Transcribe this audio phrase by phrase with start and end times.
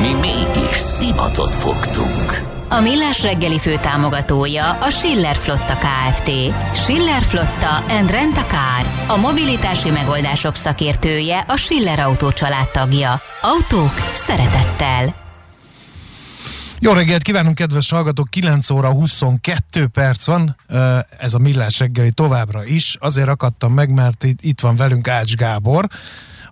[0.00, 2.52] Mi mégis szimatot fogtunk.
[2.68, 6.30] A Millás reggeli fő támogatója a Schiller Flotta KFT.
[6.74, 9.16] Schiller Flotta and Rent a Car.
[9.16, 12.30] A mobilitási megoldások szakértője a Schiller Autó
[12.72, 13.20] tagja.
[13.42, 15.22] Autók szeretettel.
[16.80, 18.30] Jó reggelt kívánunk, kedves hallgatók!
[18.30, 20.56] 9 óra 22 perc van,
[21.18, 22.96] ez a Millás reggeli továbbra is.
[23.00, 25.88] Azért akadtam meg, mert itt van velünk Ács Gábor,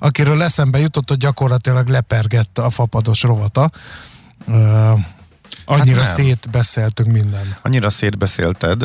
[0.03, 3.71] akiről eszembe jutott, hogy gyakorlatilag lepergett a fapados rovata.
[5.65, 7.57] Annyira hát szétbeszéltünk minden.
[7.63, 8.85] Annyira szétbeszélted.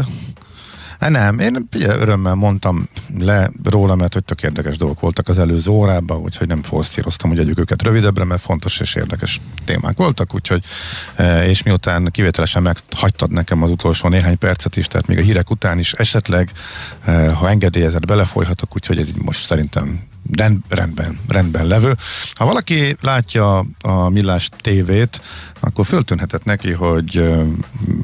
[1.00, 5.40] Hát nem, én ugye, örömmel mondtam le róla, mert hogy tök érdekes dolgok voltak az
[5.40, 10.34] előző órában, úgyhogy nem forszíroztam, hogy együk őket rövidebbre, mert fontos és érdekes témák voltak,
[10.34, 10.64] úgyhogy
[11.44, 15.80] és miután kivételesen meghagytad nekem az utolsó néhány percet is, tehát még a hírek után
[15.80, 16.52] is esetleg,
[17.34, 21.96] ha engedélyezett, belefolyhatok, úgyhogy ez így most szerintem rend, rendben, rendben levő.
[22.34, 25.22] Ha valaki látja a Millás tévét,
[25.60, 27.34] akkor föltűnhetett neki, hogy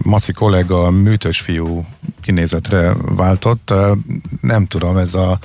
[0.03, 1.85] Maci kollega műtös fiú
[2.21, 3.73] kinézetre váltott.
[4.41, 5.39] Nem tudom, ez a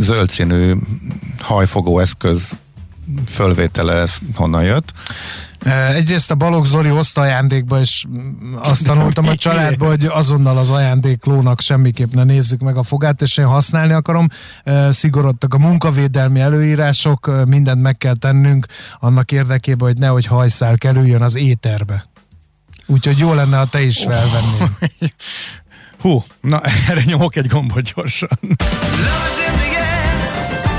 [0.00, 0.74] zöld színű
[1.38, 2.56] hajfogó eszköz
[3.26, 4.92] fölvétele ez honnan jött.
[5.94, 8.04] Egyrészt a Balogh Zoli hozta ajándékba, és
[8.62, 13.36] azt tanultam a családba, hogy azonnal az ajándéklónak semmiképp ne nézzük meg a fogát, és
[13.36, 14.28] én használni akarom.
[14.90, 18.66] Szigorodtak a munkavédelmi előírások, mindent meg kell tennünk
[19.00, 22.06] annak érdekében, hogy nehogy hajszál kerüljön az éterbe.
[22.86, 24.70] Úgyhogy jó lenne, ha te is felvennél.
[26.00, 28.38] Hú, na erre nyomok egy gombot gyorsan.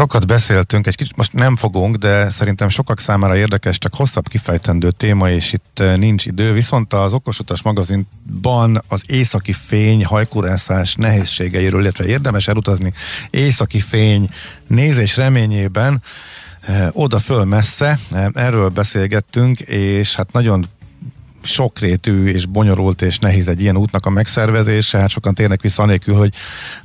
[0.00, 4.90] Sokat beszéltünk, egy kicsit most nem fogunk, de szerintem sokak számára érdekes, csak hosszabb kifejtendő
[4.90, 6.52] téma, és itt eh, nincs idő.
[6.52, 12.92] Viszont az Okosutas magazinban az északi fény hajkurászás nehézségeiről, illetve érdemes elutazni
[13.30, 14.28] északi fény
[14.66, 16.02] nézés reményében
[16.60, 20.66] eh, oda föl messze, eh, erről beszélgettünk, és hát nagyon
[21.42, 26.16] sokrétű és bonyolult és nehéz egy ilyen útnak a megszervezése, hát sokan térnek vissza anélkül,
[26.16, 26.34] hogy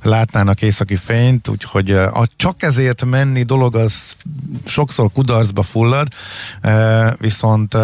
[0.01, 3.93] látnának északi fényt, úgyhogy a csak ezért menni dolog az
[4.65, 6.07] sokszor kudarcba fullad,
[7.17, 7.77] viszont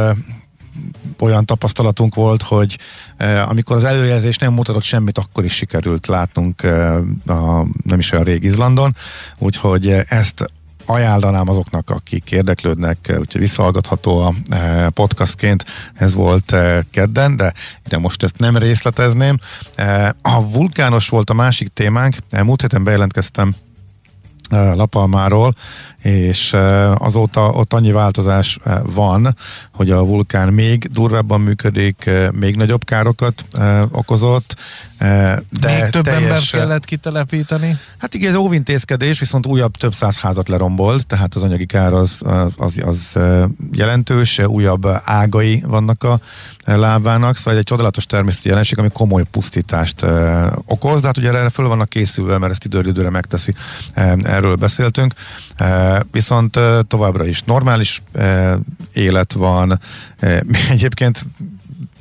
[1.19, 2.77] olyan tapasztalatunk volt, hogy
[3.47, 6.63] amikor az előjelzés nem mutatott semmit, akkor is sikerült látnunk
[7.25, 8.95] a, nem is olyan rég Izlandon,
[9.37, 10.45] úgyhogy ezt
[10.91, 17.53] ajánlanám azoknak, akik érdeklődnek, úgyhogy visszahallgatható a e, podcastként, ez volt e, kedden, de
[17.85, 19.39] ide most ezt nem részletezném.
[19.75, 23.55] E, a vulkános volt a másik témánk, múlt héten bejelentkeztem
[24.51, 25.55] Lapalmáról,
[26.01, 26.55] és
[26.97, 29.35] azóta ott annyi változás van,
[29.73, 33.45] hogy a vulkán még durvábban működik, még nagyobb károkat
[33.91, 34.55] okozott,
[34.99, 37.77] de még több teljes, embert kellett kitelepíteni?
[37.97, 42.17] Hát igen, ez óvintézkedés, viszont újabb több száz házat lerombolt, tehát az anyagi kár az,
[42.19, 43.19] az, az, az
[43.71, 46.19] jelentős, újabb ágai vannak a
[46.65, 50.05] lávának, szóval egy csodálatos természeti jelenség, ami komoly pusztítást
[50.65, 53.53] okoz, de hát ugye erre föl vannak készülve, mert ezt időről időre megteszi,
[54.23, 55.13] erről beszéltünk.
[56.11, 58.03] Viszont továbbra is normális
[58.93, 59.79] élet van.
[60.69, 61.25] Egyébként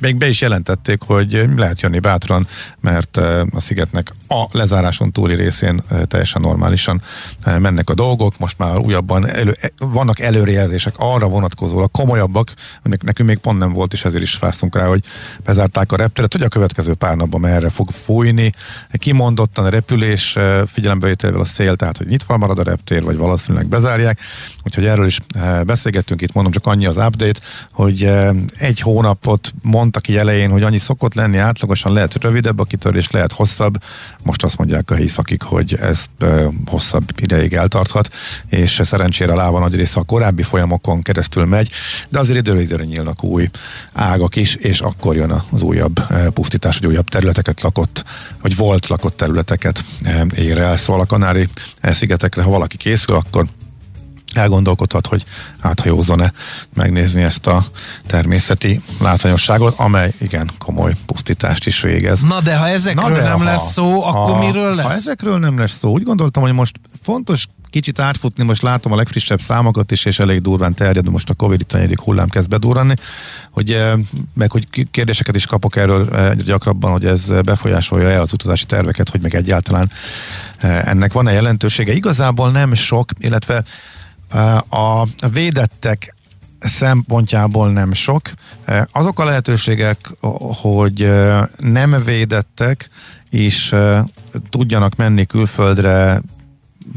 [0.01, 2.47] még be is jelentették, hogy lehet jönni bátran,
[2.81, 3.17] mert
[3.51, 7.03] a szigetnek a lezáráson túli részén teljesen normálisan
[7.59, 8.39] mennek a dolgok.
[8.39, 12.53] Most már újabban elő, e, vannak előrejelzések arra vonatkozólag komolyabbak,
[12.83, 15.05] aminek nekünk még pont nem volt, és ezért is fáztunk rá, hogy
[15.45, 18.53] bezárták a repteret, hogy a következő pár napban merre fog fújni.
[18.93, 20.37] Kimondottan a repülés
[20.67, 24.19] figyelembevételével a szél, tehát hogy nyitva marad a reptér, vagy valószínűleg bezárják.
[24.65, 25.21] Úgyhogy erről is
[25.67, 27.41] beszélgettünk itt, mondom csak annyi az update,
[27.73, 28.11] hogy
[28.59, 33.11] egy hónapot mond mondta ki elején, hogy annyi szokott lenni, átlagosan lehet rövidebb a kitörés,
[33.11, 33.83] lehet hosszabb.
[34.23, 36.05] Most azt mondják a helyi szakik, hogy ez
[36.67, 38.11] hosszabb ideig eltarthat,
[38.49, 41.71] és szerencsére láva nagy része a korábbi folyamokon keresztül megy,
[42.09, 43.51] de azért időről időre nyílnak új
[43.93, 46.01] ágak is, és akkor jön az újabb
[46.33, 48.05] pusztítás, hogy újabb területeket lakott,
[48.43, 49.85] vagy volt lakott területeket
[50.35, 50.77] ér el.
[50.77, 51.49] Szóval a Kanári
[51.83, 53.47] szigetekre, ha valaki készül, akkor
[54.33, 55.25] elgondolkodhat, hogy
[55.61, 56.33] áthajózzon-e
[56.75, 57.65] megnézni ezt a
[58.07, 62.21] természeti látványosságot, amely igen komoly pusztítást is végez.
[62.21, 64.85] Na de ha ezekről Na de nem ha, lesz szó, akkor ha, miről lesz?
[64.85, 68.97] Ha ezekről nem lesz szó, úgy gondoltam, hogy most fontos kicsit átfutni, most látom a
[68.97, 72.95] legfrissebb számokat is, és elég durván terjed, most a Covid negyedik hullám kezd bedurranni,
[73.51, 73.93] hogy, eh,
[74.35, 79.09] meg hogy kérdéseket is kapok erről eh, egyre gyakrabban, hogy ez befolyásolja-e az utazási terveket,
[79.09, 79.91] hogy meg egyáltalán
[80.59, 81.93] eh, ennek van-e jelentősége.
[81.93, 83.63] Igazából nem sok, illetve
[84.69, 86.15] a védettek
[86.61, 88.31] szempontjából nem sok.
[88.93, 89.99] Azok a lehetőségek,
[90.63, 91.11] hogy
[91.57, 92.89] nem védettek,
[93.31, 93.75] és
[94.51, 96.23] tudjanak menni külföldre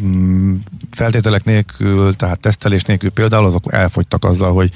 [0.01, 0.55] mm,
[0.91, 4.71] feltételek nélkül, tehát tesztelés nélkül például, azok elfogytak azzal, hogy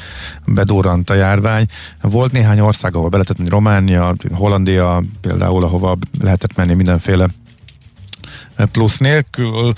[0.46, 1.66] bedurrant a járvány.
[2.02, 7.28] Volt néhány ország, ahol be lehetett menni, Románia, Hollandia például, ahova lehetett menni mindenféle
[8.72, 9.74] plusz nélkül,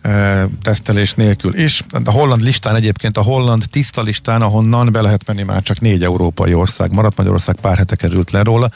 [0.00, 1.84] e, tesztelés nélkül is.
[2.04, 6.02] A holland listán egyébként, a holland tiszta listán, ahonnan be lehet menni, már csak négy
[6.02, 8.70] európai ország maradt, Magyarország pár hete került le róla.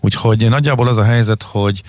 [0.00, 1.82] Úgyhogy nagyjából az a helyzet, hogy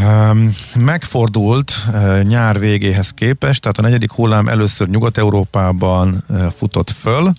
[0.00, 7.32] Um, megfordult uh, nyár végéhez képest, tehát a negyedik hullám először Nyugat-Európában uh, futott föl,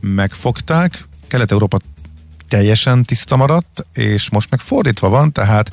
[0.00, 1.78] megfogták, Kelet-Európa
[2.48, 5.70] teljesen tiszta maradt, és most meg fordítva van, tehát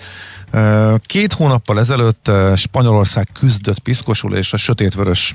[1.05, 5.33] Két hónappal ezelőtt Spanyolország küzdött piszkosul, és a sötétvörös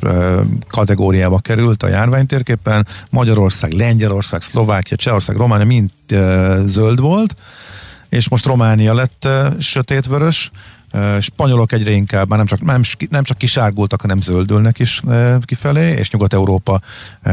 [0.70, 2.86] kategóriába került a járványtérképen.
[3.10, 5.90] Magyarország, Lengyelország, Szlovákia, Csehország, Románia mind
[6.64, 7.36] zöld volt,
[8.08, 9.28] és most Románia lett
[9.58, 10.50] sötétvörös.
[11.20, 15.02] Spanyolok egyre inkább már nem csak, nem, nem csak kisárgultak, hanem zöldülnek is
[15.44, 16.80] kifelé, és Nyugat-Európa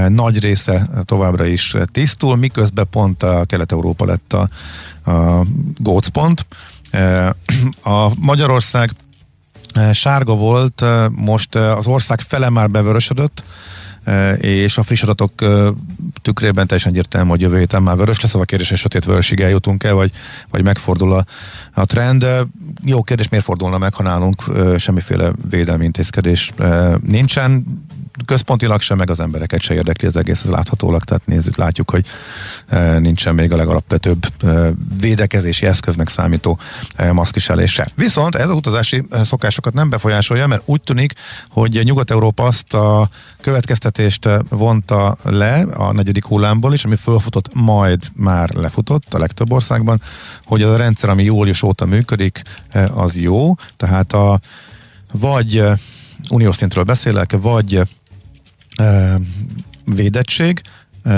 [0.07, 4.49] nagy része továbbra is tisztul, miközben pont a Kelet-Európa lett a,
[5.11, 5.45] a
[5.77, 6.45] gócpont.
[7.83, 8.91] A Magyarország
[9.93, 13.43] sárga volt, most az ország fele már bevörösödött,
[14.39, 15.31] és a friss adatok
[16.21, 19.83] tükrében teljesen egyértelmű, hogy jövő héten már vörös lesz, a kérdés, hogy sötét vörösig eljutunk
[19.83, 20.11] el, vagy,
[20.51, 21.25] vagy megfordul a,
[21.73, 22.25] a trend.
[22.83, 24.43] Jó kérdés, miért fordulna meg, ha nálunk
[24.77, 26.53] semmiféle védelmi intézkedés
[27.05, 27.65] nincsen
[28.25, 32.05] központilag sem, meg az embereket se érdekli az egész, ez láthatólag, tehát nézzük, látjuk, hogy
[32.99, 34.25] nincsen még a legalapvetőbb
[34.99, 36.59] védekezési eszköznek számító
[36.95, 37.87] e, maszkviselése.
[37.95, 41.13] Viszont ez az utazási szokásokat nem befolyásolja, mert úgy tűnik,
[41.49, 43.09] hogy Nyugat-Európa azt a
[43.97, 50.01] következtetést vonta le a negyedik hullámból is, ami fölfutott, majd már lefutott a legtöbb országban,
[50.45, 52.41] hogy az a rendszer, ami július óta működik,
[52.93, 54.39] az jó, tehát a
[55.11, 55.63] vagy
[56.29, 57.81] uniós szintről beszélek, vagy
[59.85, 60.61] védettség,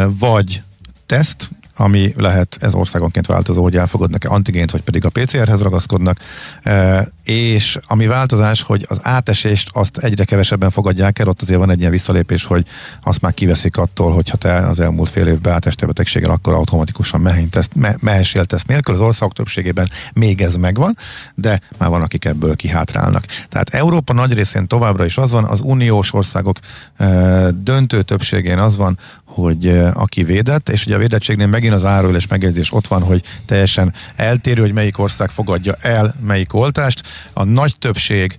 [0.08, 0.62] vagy
[1.06, 1.50] teszt,
[1.80, 6.18] ami lehet ez országonként változó, hogy elfogadnak-e antigént, vagy pedig a PCR-hez ragaszkodnak,
[6.62, 11.70] e, és ami változás, hogy az átesést azt egyre kevesebben fogadják el, ott azért van
[11.70, 12.66] egy ilyen visszalépés, hogy
[13.04, 17.76] azt már kiveszik attól, hogyha te az elmúlt fél évben átestél betegséggel, akkor automatikusan teszt,
[17.76, 20.98] me, mehessél teszt nélkül, az országok többségében még ez megvan,
[21.36, 23.26] de már van, akik ebből kihátrálnak.
[23.50, 26.58] Tehát Európa nagy részén továbbra is az van, az uniós országok
[26.98, 27.08] e,
[27.52, 28.98] döntő többségén az van,
[29.30, 33.24] hogy aki védett, és ugye a védettségnél megint az árul és megjegyzés ott van, hogy
[33.46, 37.08] teljesen eltérő, hogy melyik ország fogadja el melyik oltást.
[37.34, 38.36] A nagy többség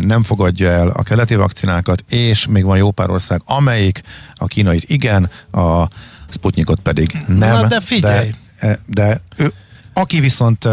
[0.00, 4.02] nem fogadja el a keleti vakcinákat, és még van jó pár ország, amelyik
[4.34, 5.88] a kínait igen, a
[6.28, 7.38] Sputnikot pedig nem.
[7.38, 8.34] Na de figyelj!
[8.60, 9.52] De, de ő,
[9.92, 10.68] aki viszont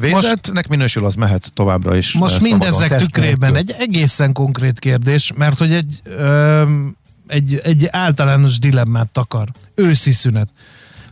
[0.00, 2.12] védettnek minősül, az mehet továbbra is.
[2.12, 6.62] Most mindezek tükrében egy egészen konkrét kérdés, mert hogy egy ö,
[7.28, 9.48] egy, egy általános dilemmát takar.
[9.74, 10.48] Őszi szünet.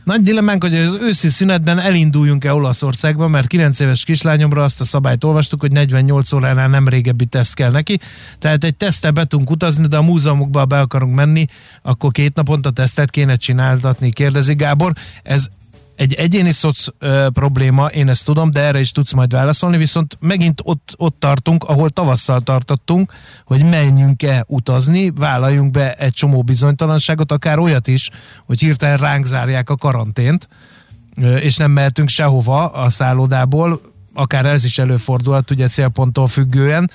[0.07, 5.23] Nagy dilemmánk, hogy az őszi szünetben elinduljunk-e Olaszországba, mert 9 éves kislányomra azt a szabályt
[5.23, 7.99] olvastuk, hogy 48 óránál nem régebbi teszt kell neki.
[8.39, 11.45] Tehát egy tesztel be tudunk utazni, de a múzeumokba be akarunk menni,
[11.81, 14.93] akkor két naponta tesztet kéne csináltatni, kérdezi Gábor.
[15.23, 15.49] Ez
[15.97, 20.17] egy egyéni szoc ö, probléma, én ezt tudom, de erre is tudsz majd válaszolni, viszont
[20.19, 23.13] megint ott, ott tartunk, ahol tavasszal tartottunk,
[23.45, 28.09] hogy menjünk-e utazni, vállaljunk be egy csomó bizonytalanságot, akár olyat is,
[28.45, 30.47] hogy hirtelen ránk zárják a karantént,
[31.15, 33.81] ö, és nem mehetünk sehova a szállodából,
[34.17, 36.91] akár ez is előfordulhat, ugye célponttól függően.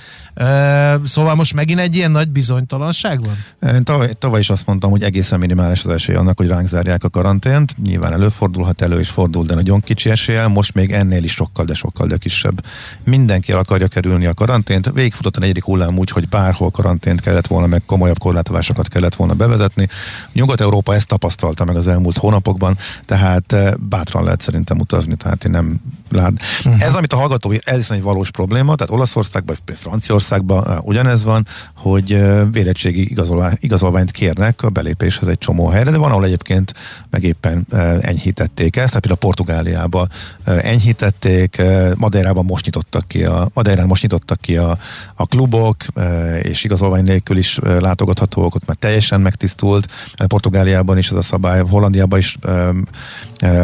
[1.05, 3.75] Szóval most megint egy ilyen nagy bizonytalanság van?
[3.75, 7.05] Én tavaly, tavaly is azt mondtam, hogy egészen minimális az esély annak, hogy ránk zárják
[7.05, 7.77] a karantént.
[7.83, 10.47] Nyilván előfordulhat, elő is fordul, de nagyon kicsi esélye.
[10.47, 12.65] Most még ennél is sokkal, de sokkal, de kisebb.
[13.05, 14.91] Mindenki el akarja kerülni a karantént.
[14.95, 19.35] Végigfutott a negyedik hullám úgy, hogy bárhol karantént kellett volna, meg komolyabb korlátozásokat kellett volna
[19.35, 19.89] bevezetni.
[20.33, 25.81] Nyugat-Európa ezt tapasztalta meg az elmúlt hónapokban, tehát bátran lehet szerintem utazni, tehát én nem
[26.09, 26.33] lát.
[26.65, 26.83] Uh-huh.
[26.83, 32.23] Ez, amit a hallgató, ez egy valós probléma, tehát Olaszországban, vagy Franciaországban ugyanez van, hogy
[32.53, 36.75] vérettségi igazolvány, igazolványt kérnek a belépéshez egy csomó helyre, de van, ahol egyébként
[37.11, 37.67] meg éppen
[38.01, 40.09] enyhítették ezt, tehát például Portugáliában
[40.45, 41.63] enyhítették,
[41.95, 44.79] Madeirában most nyitottak ki a, Madeirán most nyitottak ki a,
[45.15, 45.77] a klubok,
[46.43, 49.87] és igazolvány nélkül is látogathatók, ott már teljesen megtisztult,
[50.27, 52.37] Portugáliában is ez a szabály, Hollandiában is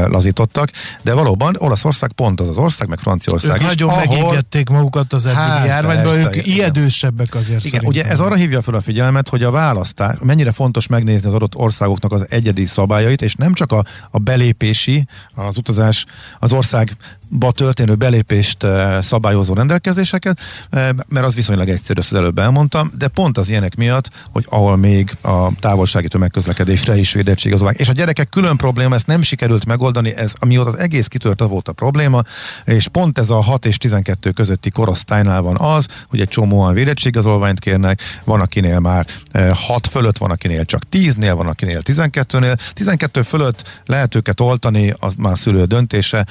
[0.06, 0.70] lazítottak,
[1.02, 3.66] de valóban Olaszország pont az az ország, meg Franciaország ők is.
[3.66, 4.04] Nagyon ahol...
[4.06, 6.44] megégették magukat az eddigi hát, járványban, ők igen.
[6.44, 10.86] ijedősebbek azért igen, Ugye ez arra hívja fel a figyelmet, hogy a választás, mennyire fontos
[10.86, 16.04] megnézni az adott országoknak az egyedi szabályait, és nem csak a, a belépési, az utazás,
[16.38, 16.96] az ország
[17.28, 22.90] ba történő belépést eh, szabályozó rendelkezéseket, eh, mert az viszonylag egyszerű, ezt az előbb elmondtam,
[22.98, 27.88] de pont az ilyenek miatt, hogy ahol még a távolsági tömegközlekedésre is védettség az És
[27.88, 31.72] a gyerekek külön probléma, ezt nem sikerült megoldani, ez amióta az egész kitört, volt a
[31.72, 32.22] probléma,
[32.64, 37.60] és pont ez a 6 és 12 közötti korosztálynál van az, hogy egy csomóan védettségigazolványt
[37.60, 42.58] kérnek, van akinél már 6 eh, fölött, van akinél csak 10-nél, van akinél 12-nél.
[42.72, 46.26] 12 fölött lehet őket oltani, az már szülő döntése,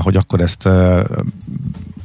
[0.00, 0.68] hogy akkor akkor ezt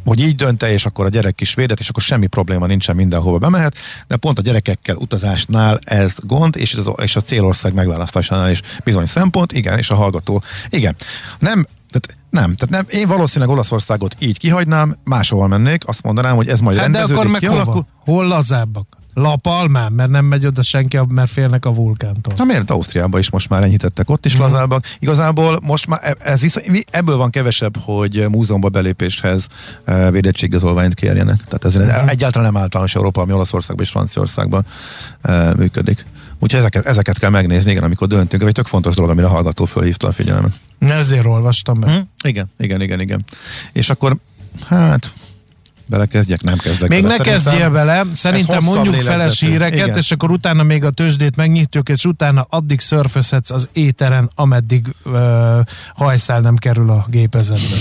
[0.05, 3.38] hogy így dönte, és akkor a gyerek is védett, és akkor semmi probléma nincsen, mindenhova
[3.38, 3.75] bemehet,
[4.07, 9.05] de pont a gyerekekkel utazásnál ez gond, és, az, és a célország megválasztásánál is bizony
[9.05, 10.96] szempont, igen, és a hallgató, igen.
[11.39, 16.48] Nem, tehát nem, tehát nem, én valószínűleg Olaszországot így kihagynám, máshol mennék, azt mondanám, hogy
[16.48, 17.74] ez majd hát rendeződik, de akkor meg kialakul.
[17.74, 18.17] Hova?
[18.19, 18.97] Hol lazábbak?
[19.20, 22.34] Lapalmán, mert nem megy oda senki, mert félnek a vulkántól.
[22.36, 24.40] Na miért Ausztriában is most már enyhítettek, ott is mm.
[24.40, 24.86] lazábbak.
[25.00, 29.48] Igazából most már e- ez viszont, ebből van kevesebb, hogy múzeumba belépéshez
[29.86, 31.44] e, védettségigazolványt kérjenek.
[31.44, 32.08] Tehát ez mm.
[32.08, 34.66] egyáltalán nem általános Európa, ami Olaszországban és Franciaországban
[35.22, 36.06] e, működik.
[36.40, 38.44] Úgyhogy ezeket, ezeket kell megnézni, igen, amikor döntünk.
[38.44, 40.52] Egy tök fontos dolog, amire a hallgató fölhívta a figyelmet.
[40.80, 41.92] Ezért olvastam be.
[41.92, 42.00] Mm.
[42.24, 43.26] Igen, igen, igen, igen.
[43.74, 44.18] És akkor,
[44.68, 45.12] hát
[45.88, 47.15] belekezdjek, nem kezdek Még bele.
[47.17, 49.98] ne kezdjél bele, szerintem mondjuk feles híreket, Igen.
[49.98, 55.60] és akkor utána még a tőzsdét megnyitjuk, és utána addig szörfözhetsz az éteren, ameddig uh,
[55.94, 57.75] hajszál nem kerül a gépezetbe.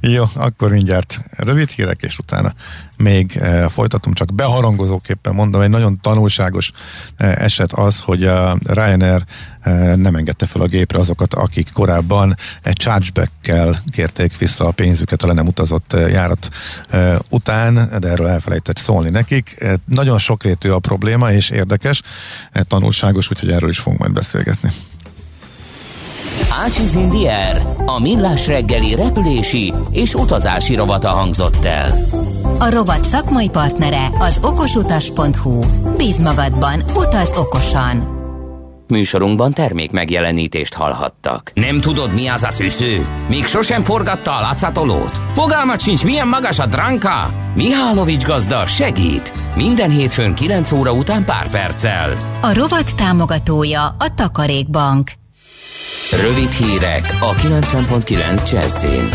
[0.00, 2.54] Jó, akkor mindjárt rövid hírek, és utána
[2.96, 6.72] még e, folytatom, csak beharangozóképpen mondom, egy nagyon tanulságos
[7.16, 9.24] e, eset az, hogy a Ryanair
[9.60, 15.22] e, nem engedte fel a gépre azokat, akik korábban egy chargeback-kel kérték vissza a pénzüket
[15.22, 16.48] a le nem utazott járat
[16.90, 19.56] e, után, de erről elfelejtett szólni nekik.
[19.58, 22.02] E, nagyon sokrétű a probléma, és érdekes,
[22.52, 24.70] e, tanulságos, úgyhogy erről is fogunk majd beszélgetni.
[26.64, 31.92] Ácsiz Indier, a millás reggeli repülési és utazási rovata hangzott el.
[32.58, 35.64] A rovat szakmai partnere az okosutas.hu.
[35.96, 38.14] Bíz magadban, utaz okosan!
[38.88, 41.50] Műsorunkban termék megjelenítést hallhattak.
[41.54, 43.06] Nem tudod, mi az a szűző?
[43.28, 45.20] Még sosem forgatta a látszatolót?
[45.34, 47.30] Fogalmat sincs, milyen magas a dránka?
[47.54, 49.32] Mihálovics gazda segít!
[49.54, 52.16] Minden hétfőn 9 óra után pár perccel.
[52.40, 55.10] A rovat támogatója a Takarékbank.
[56.22, 59.08] Rövid hírek a 90.9 Jazzin.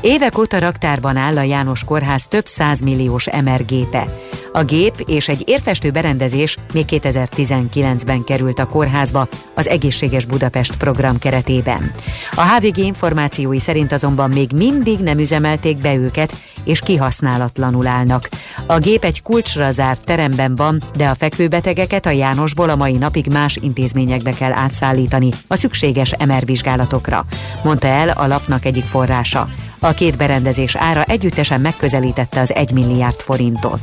[0.00, 4.06] Évek óta raktárban áll a János Kórház több százmilliós MR gépe.
[4.52, 11.18] A gép és egy érfestő berendezés még 2019-ben került a kórházba az Egészséges Budapest program
[11.18, 11.92] keretében.
[12.34, 18.28] A HVG információi szerint azonban még mindig nem üzemelték be őket, és kihasználatlanul állnak.
[18.66, 23.26] A gép egy kulcsra zárt teremben van, de a fekvőbetegeket a Jánosból a mai napig
[23.26, 27.24] más intézményekbe kell átszállítani a szükséges MR vizsgálatokra,
[27.64, 29.48] mondta el a lapnak egyik forrása.
[29.78, 33.82] A két berendezés ára együttesen megközelítette az 1 milliárd forintot.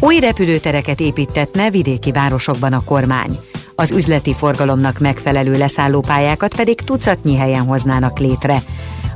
[0.00, 3.38] Új repülőtereket építetne vidéki városokban a kormány.
[3.74, 8.62] Az üzleti forgalomnak megfelelő leszállópályákat pedig tucatnyi helyen hoznának létre.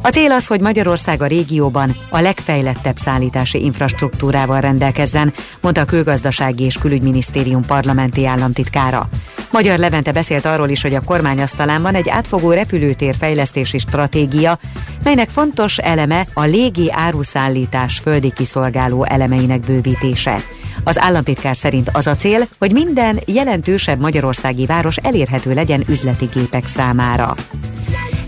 [0.03, 6.65] A cél az, hogy Magyarország a régióban a legfejlettebb szállítási infrastruktúrával rendelkezzen, mondta a Külgazdasági
[6.65, 9.09] és Külügyminisztérium parlamenti államtitkára.
[9.51, 14.59] Magyar Levente beszélt arról is, hogy a kormány asztalán van egy átfogó repülőtér fejlesztési stratégia,
[15.03, 20.43] melynek fontos eleme a légi áruszállítás földi kiszolgáló elemeinek bővítése.
[20.89, 26.67] Az államtitkár szerint az a cél, hogy minden jelentősebb magyarországi város elérhető legyen üzleti gépek
[26.67, 27.35] számára.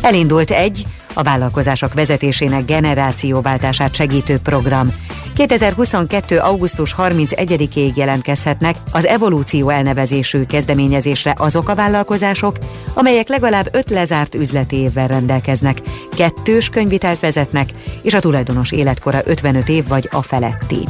[0.01, 4.95] Elindult egy a vállalkozások vezetésének generációváltását segítő program.
[5.35, 6.39] 2022.
[6.39, 12.57] augusztus 31-ig jelentkezhetnek az evolúció elnevezésű kezdeményezésre azok a vállalkozások,
[12.95, 15.79] amelyek legalább öt lezárt üzleti évvel rendelkeznek,
[16.17, 17.69] kettős könyvitelt vezetnek,
[18.03, 20.85] és a tulajdonos életkora 55 év vagy a feletti.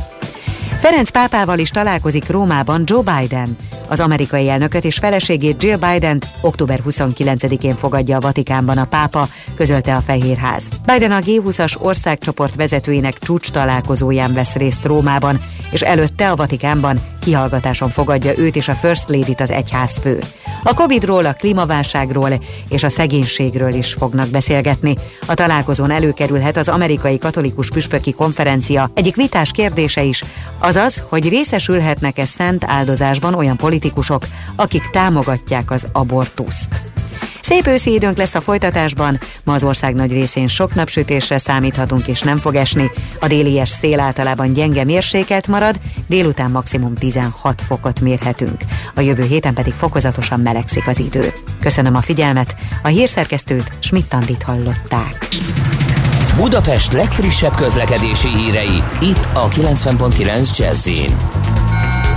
[0.81, 3.57] Ferenc pápával is találkozik Rómában Joe Biden.
[3.89, 9.97] Az amerikai elnököt és feleségét Jill biden október 29-én fogadja a Vatikánban a pápa, közölte
[9.97, 10.69] a Fehérház.
[10.87, 17.91] Biden a G20-as országcsoport vezetőinek csúcs találkozóján vesz részt Rómában, és előtte a Vatikánban kihallgatáson
[17.91, 20.19] fogadja őt és a First Lady-t az egyházfő.
[20.63, 24.95] A Covid-ról, a klímaválságról és a szegénységről is fognak beszélgetni.
[25.27, 30.25] A találkozón előkerülhet az amerikai katolikus püspöki konferencia egyik vitás kérdése is,
[30.59, 37.00] azaz, hogy részesülhetnek-e szent áldozásban olyan politikusok, akik támogatják az abortuszt.
[37.51, 42.21] Szép őszi időnk lesz a folytatásban, ma az ország nagy részén sok napsütésre számíthatunk és
[42.21, 42.91] nem fog esni.
[43.21, 48.61] A délies szél általában gyenge mérsékelt marad, délután maximum 16 fokot mérhetünk.
[48.95, 51.33] A jövő héten pedig fokozatosan melegszik az idő.
[51.61, 55.29] Köszönöm a figyelmet, a hírszerkesztőt Schmidt-Tandit hallották.
[56.37, 60.89] Budapest legfrissebb közlekedési hírei, itt a 90.9 jazz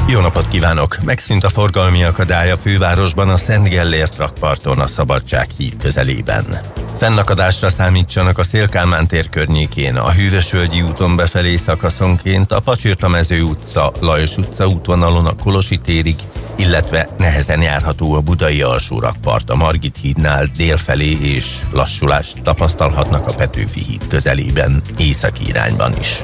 [0.07, 0.97] jó napot kívánok!
[1.05, 6.71] Megszűnt a forgalmi akadály a fővárosban a Szent Gellért rakparton a Szabadság híd közelében.
[6.97, 14.37] Fennakadásra számítsanak a Szélkálmán tér környékén, a Hűvösvölgyi úton befelé szakaszonként, a Pacsirtamező utca, Lajos
[14.37, 16.15] utca útvonalon a Kolosi térig,
[16.55, 23.33] illetve nehezen járható a Budai alsó rakpart a Margit hídnál délfelé és lassulást tapasztalhatnak a
[23.33, 26.23] Petőfi híd közelében, északi irányban is.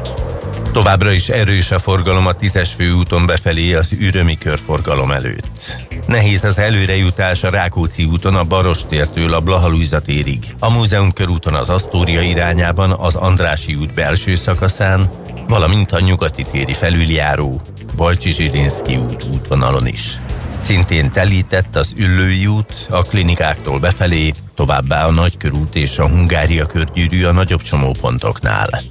[0.72, 5.78] Továbbra is erős a forgalom a tízes főúton befelé az ürömi körforgalom előtt.
[6.08, 11.70] Nehéz az előrejutás a Rákóczi úton a Barostértől a Blahalújza térig, a Múzeum körúton az
[11.70, 15.10] Asztória irányában az Andrási út belső szakaszán,
[15.48, 17.62] valamint a nyugati téri felüljáró
[17.96, 20.20] Balcsi Zsirinszki út útvonalon is.
[20.62, 27.24] Szintén telített az Üllői út a klinikáktól befelé, továbbá a Nagykörút és a Hungária körgyűrű
[27.24, 28.84] a nagyobb csomópontoknál.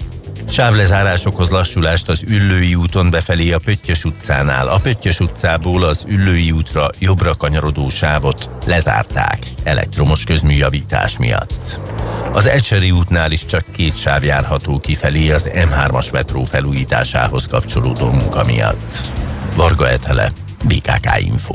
[0.50, 4.68] Sávlezárásokhoz lassulást az Üllői úton befelé a Pöttyös utcánál.
[4.68, 11.78] A Pöttyös utcából az Üllői útra jobbra kanyarodó sávot lezárták elektromos közműjavítás miatt.
[12.32, 18.44] Az Ecseri útnál is csak két sáv járható kifelé az M3-as metró felújításához kapcsolódó munka
[18.44, 19.08] miatt.
[19.54, 20.32] Varga Etele,
[20.64, 21.54] BKK Info.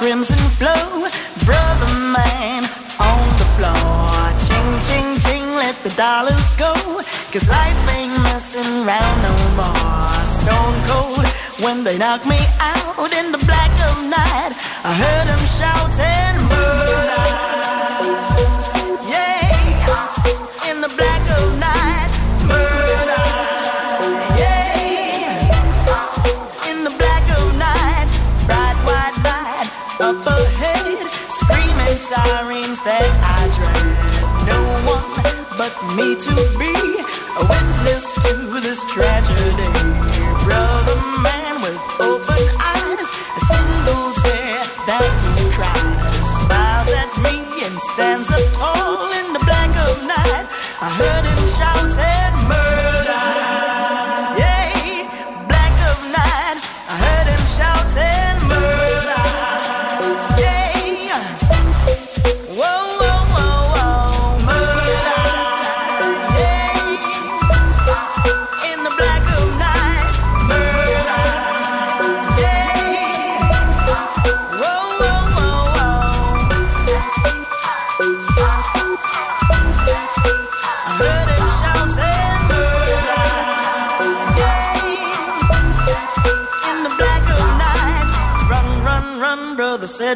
[0.00, 1.04] crimson flow,
[1.44, 2.64] brother man
[2.98, 4.16] on the floor.
[4.46, 6.72] Ching, ching, ching, let the dollars go,
[7.30, 10.24] cause life ain't messing around no more.
[10.24, 11.26] Stone cold
[11.60, 12.39] when they knock me
[48.00, 50.46] stands up tall in the black of night.
[50.80, 51.39] I heard him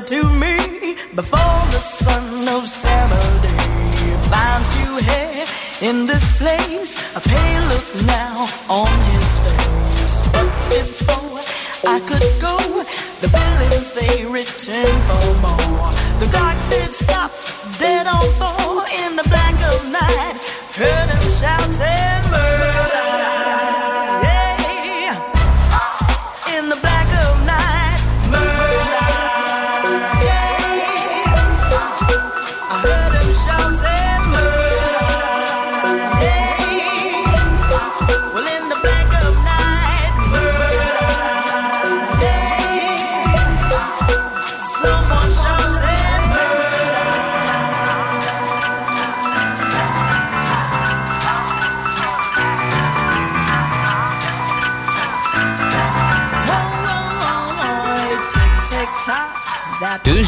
[0.07, 0.57] to me
[1.15, 5.47] before the sun of summer day finds you here
[5.81, 6.64] in this place.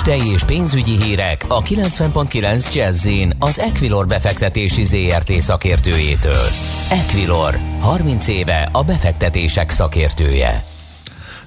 [0.07, 6.47] Tőzsdei és pénzügyi hírek a 90.9 jazz az Equilor befektetési ZRT szakértőjétől.
[6.91, 10.65] Equilor, 30 éve a befektetések szakértője.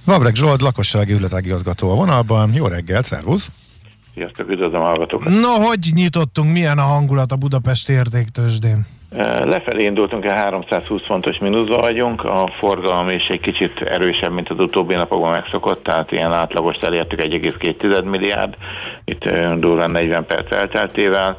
[0.05, 2.53] Vabreg Zsolt, lakossági üzletágigazgató a vonalban.
[2.53, 3.51] Jó reggel, szervusz!
[4.13, 5.29] Sziasztok, üdvözlöm a hallgatókat!
[5.29, 8.85] No, hogy nyitottunk, milyen a hangulat a Budapesti értéktősdén?
[9.43, 14.59] Lefelé indultunk, a 320 fontos mínuszba vagyunk, a forgalom is egy kicsit erősebb, mint az
[14.59, 18.55] utóbbi napokban megszokott, tehát ilyen átlagost elértük 1,2 milliárd,
[19.05, 21.37] itt durván 40 perc elteltével,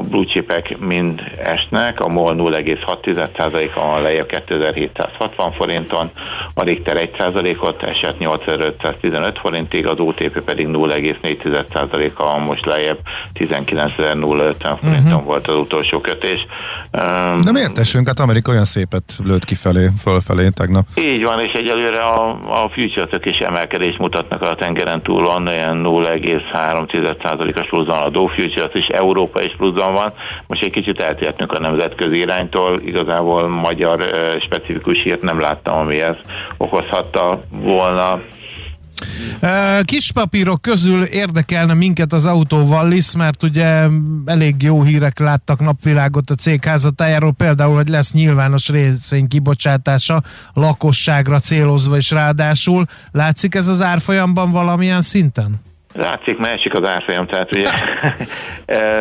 [0.00, 6.10] a blue chipek mind esnek, a MOL 0,6%-a van lejjebb 2760 forinton,
[6.54, 12.98] a Richter 1%-ot esett 8515 forintig, az OTP pedig 0,4%-a van most lejjebb
[13.32, 15.24] 19050 forinton uh-huh.
[15.24, 16.46] volt az utolsó kötés.
[16.90, 18.06] Öm, De miért esünk?
[18.06, 20.86] Hát Amerika olyan szépet lőtt kifelé, fölfelé tegnap.
[20.94, 22.28] Így van, és egyelőre a,
[22.64, 28.86] a future is emelkedést mutatnak a tengeren túlon, olyan 0,3%-os pluszban a Dow Futures is,
[28.86, 29.89] Európa is van.
[30.46, 34.04] Most egy kicsit eltértünk a nemzetközi iránytól, igazából magyar
[34.40, 36.22] specifikus hírt nem láttam, ami ezt
[36.56, 38.20] okozhatta volna.
[39.82, 43.86] Kis papírok közül érdekelne minket az autóval Lisz, mert ugye
[44.24, 50.22] elég jó hírek láttak napvilágot a cég házatájáról, például, hogy lesz nyilvános részvény kibocsátása
[50.54, 52.84] lakosságra célozva és ráadásul.
[53.12, 55.60] Látszik ez az árfolyamban valamilyen szinten?
[55.92, 57.68] Látszik, mert esik az árfolyam, tehát ugye...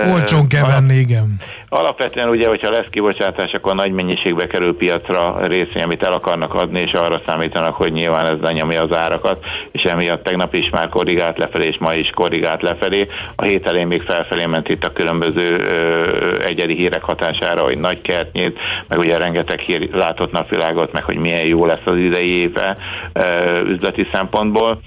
[0.14, 1.36] Olcsón kell venni, igen.
[1.70, 6.80] Alapvetően ugye, hogyha lesz kibocsátás, akkor nagy mennyiségbe kerül piacra részvény, amit el akarnak adni,
[6.80, 11.38] és arra számítanak, hogy nyilván ez lenyomja az árakat, és emiatt tegnap is már korrigált
[11.38, 13.08] lefelé, és ma is korrigált lefelé.
[13.36, 16.08] A hét elején még felfelé ment itt a különböző ö,
[16.44, 21.18] egyedi hírek hatására, hogy nagy kert nyílt, meg ugye rengeteg hír látott napvilágot, meg hogy
[21.18, 22.78] milyen jó lesz az idei éve
[23.14, 23.22] ö,
[23.62, 24.82] üzleti szempontból.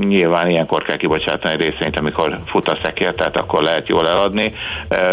[0.00, 4.54] Nyilván ilyenkor kell kibocsátani részvényt, amikor fut a szekér, tehát akkor lehet jól eladni,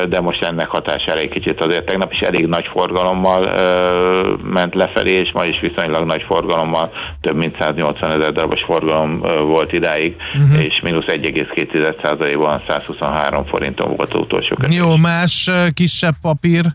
[0.09, 5.11] de most ennek hatására egy kicsit azért tegnap is elég nagy forgalommal ö, ment lefelé,
[5.11, 10.15] és ma is viszonylag nagy forgalommal, több mint 180 ezer darabos forgalom ö, volt idáig,
[10.33, 10.63] uh-huh.
[10.63, 14.77] és mínusz 1,2%-ban 123 forinton volt az utolsó kötés.
[14.77, 16.65] Jó, más kisebb papír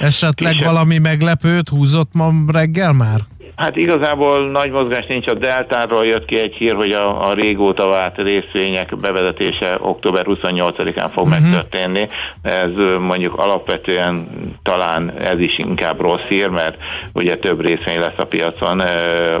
[0.00, 0.72] esetleg Kisebb.
[0.72, 3.20] valami meglepőt húzott ma reggel már?
[3.58, 5.26] Hát igazából nagy mozgás nincs.
[5.26, 11.10] A Deltáról jött ki egy hír, hogy a, a régóta várt részvények bevezetése október 28-án
[11.12, 11.42] fog uh-huh.
[11.42, 12.08] megtörténni.
[12.42, 14.28] Ez mondjuk alapvetően
[14.62, 16.76] talán ez is inkább rossz hír, mert
[17.12, 18.82] ugye több részvény lesz a piacon.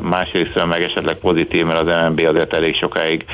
[0.02, 3.24] Másrészt meg esetleg pozitív, mert az MNB azért elég sokáig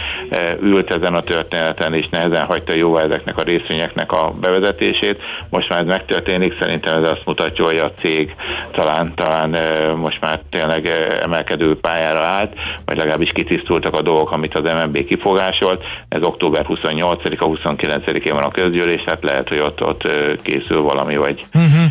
[0.60, 5.22] ült ezen a történeten, és nehezen hagyta jóvá ezeknek a részvényeknek a bevezetését.
[5.48, 8.34] Most már ez megtörténik, szerintem ez azt mutatja, hogy a cég
[8.72, 9.56] talán, talán
[9.96, 12.52] most már tényleg ö, emelkedő pályára állt,
[12.84, 15.84] vagy legalábbis kitisztultak a dolgok, amit az MNB kifogásolt.
[16.08, 21.16] Ez október 28-a, 29-én van a közgyűlés, tehát lehet, hogy ott, ott ö, készül valami,
[21.16, 21.84] vagy Uh-huh.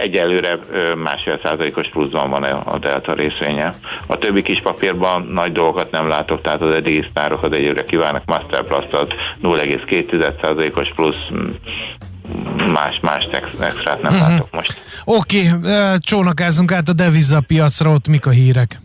[0.00, 3.74] egyelőre ö, másfél százalékos pluszban van a Delta részvénye.
[4.06, 8.24] A többi kis papírban nagy dolgokat nem látok, tehát az eddigi sztárok az egyelőre kívánnak,
[8.24, 9.06] Masterplast az
[9.42, 11.48] 0,2 százalékos plusz, mm,
[12.72, 14.28] más, más ex- extrát nem uh-huh.
[14.28, 14.80] látok most.
[15.04, 18.80] Oké, okay, csónakázunk át a devizapiacra, ott mik a hírek?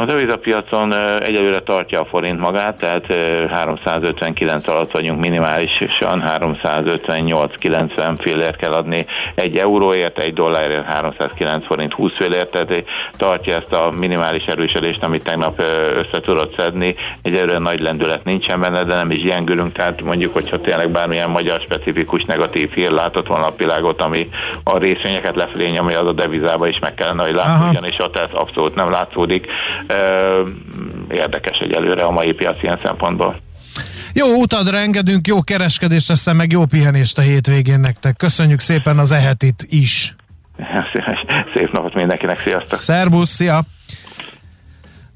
[0.00, 8.56] A devizapiacon egyelőre tartja a forint magát, tehát ö, 359 alatt vagyunk minimálisan, 358,90 fillért
[8.56, 12.84] kell adni egy euróért, egy dollárért 309 forint 20 fillért, tehát
[13.16, 15.62] tartja ezt a minimális erősödést, amit tegnap
[15.94, 16.94] össze tudott szedni.
[17.22, 21.60] Egyelőre nagy lendület nincsen benne, de nem is gyengülünk, tehát mondjuk, hogyha tényleg bármilyen magyar
[21.60, 24.28] specifikus negatív hír látott volna a világot, ami
[24.64, 28.30] a részvényeket lefelé nyomja, az a devizába is meg kellene, hogy látszódjon, és ott ez
[28.32, 29.46] abszolút nem látszódik.
[31.10, 33.40] Érdekes egyelőre a mai piac ilyen szempontból.
[34.12, 38.16] Jó utadra engedünk, jó kereskedést, aztán meg jó pihenést a hétvégén nektek.
[38.16, 40.14] Köszönjük szépen az ehetit is.
[41.54, 42.78] Szép napot mindenkinek, sziasztok!
[42.78, 43.64] Szerbusz, szia!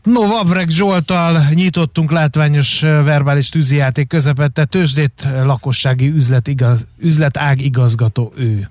[0.02, 8.68] No, Vavreg Zsoltal nyitottunk látványos verbális tűzijáték közepette tőzsdét lakossági üzlet igaz, üzletág igazgató ő.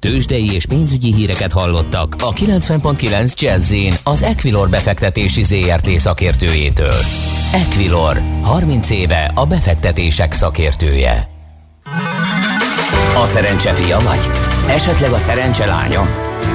[0.00, 6.98] Tőzsdei és pénzügyi híreket hallottak a 90.9 jazz az Equilor befektetési ZRT szakértőjétől.
[7.52, 11.28] Equilor, 30 éve a befektetések szakértője.
[13.22, 14.28] A szerencse fia vagy?
[14.68, 16.06] Esetleg a szerencse lánya?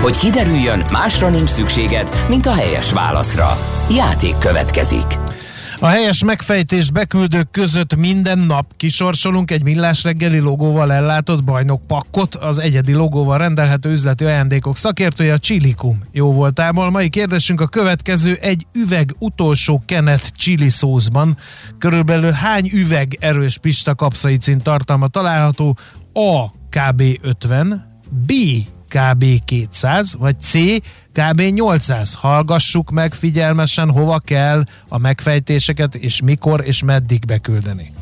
[0.01, 3.57] Hogy kiderüljön, másra nincs szükséged, mint a helyes válaszra.
[3.89, 5.20] Játék következik.
[5.83, 12.35] A helyes megfejtés beküldők között minden nap kisorsolunk egy millás reggeli logóval ellátott bajnok pakkot,
[12.35, 16.03] az egyedi logóval rendelhető üzleti ajándékok szakértője a Chilikum.
[16.11, 16.89] Jó voltából.
[16.89, 18.37] Mai kérdésünk a következő.
[18.41, 21.37] Egy üveg utolsó kenet chili szószban
[21.77, 25.77] körülbelül hány üveg erős pista kapszaicin tartalma található?
[26.13, 26.47] A.
[26.49, 27.03] kb.
[27.21, 28.31] 50, B.
[28.93, 29.25] kb.
[29.45, 30.53] 200, vagy C.
[31.13, 31.41] kb.
[31.41, 32.13] 800.
[32.13, 37.93] Hallgassuk meg figyelmesen, hova kell a megfejtéseket, és mikor és meddig beküldeni.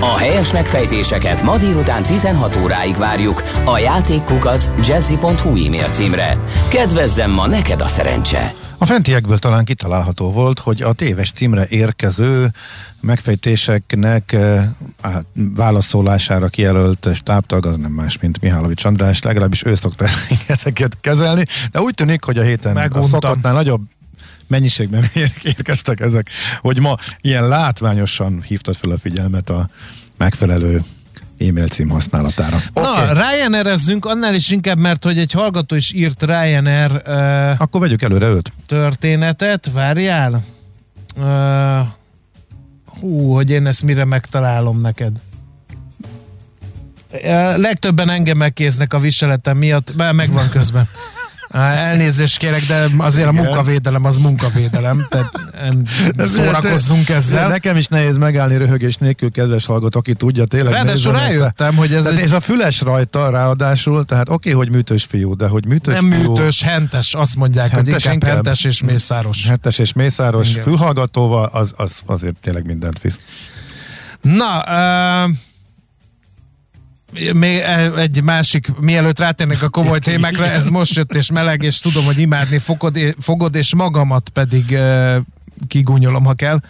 [0.00, 6.38] A helyes megfejtéseket ma délután 16 óráig várjuk a játékkukac jazzy.hu e-mail címre.
[6.68, 8.67] Kedvezzem ma neked a szerencse!
[8.80, 12.52] A fentiekből talán kitalálható volt, hogy a téves címre érkező
[13.00, 14.64] megfejtéseknek eh,
[15.00, 20.06] á, válaszolására kijelölt stábtag az nem más, mint Mihálovics András, legalábbis ő szokta
[20.46, 23.02] ezeket kezelni, de úgy tűnik, hogy a héten Meguntam.
[23.02, 23.82] a szokottnál nagyobb
[24.46, 29.68] mennyiségben ér- érkeztek ezek, hogy ma ilyen látványosan hívtad fel a figyelmet a
[30.16, 30.82] megfelelő
[31.38, 32.62] e-mail cím használatára.
[32.74, 37.80] Na, Oké, Ryanair-ezzünk annál is inkább, mert hogy egy hallgató is írt Ryanair uh, akkor
[37.80, 38.52] vegyük előre őt.
[38.66, 40.44] történetet, várjál.
[41.16, 41.86] Uh,
[43.00, 45.12] hú, hogy én ezt mire megtalálom neked.
[47.12, 50.88] Uh, legtöbben engem megkéznek a viseletem miatt, már megvan közben.
[51.50, 53.44] Elnézést kérek, de azért a Igen.
[53.44, 55.30] munkavédelem az munkavédelem, tehát
[56.28, 57.48] szórakozzunk ezzel.
[57.48, 60.72] Nekem is nehéz megállni röhögés nélkül, kedves hallgató, aki tudja tényleg.
[60.72, 65.04] Ráadásul rájöttem, hogy ez Tehát egy és a füles rajta ráadásul, tehát oké, hogy műtős
[65.04, 68.44] fiú, de hogy műtős nem fiú, műtős, hentes, azt mondják, Hentes hogy inkább, inkább.
[68.44, 69.46] hentes és mészáros.
[69.46, 70.62] hettes és mészáros Igen.
[70.62, 73.20] fülhallgatóval, az, az azért tényleg mindent visz.
[74.20, 74.64] Na,
[75.26, 75.34] uh,
[77.32, 77.62] még
[77.96, 82.18] egy másik, mielőtt rátérnek a komoly témákra, ez most jött és meleg, és tudom, hogy
[82.18, 85.16] imádni fogod, fogod és magamat pedig uh,
[85.66, 86.60] kigúnyolom, ha kell.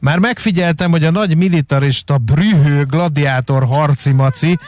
[0.00, 4.58] Már megfigyeltem, hogy a nagy militarista brühő gladiátor harci maci